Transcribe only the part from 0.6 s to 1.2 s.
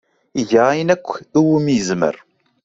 ayen akk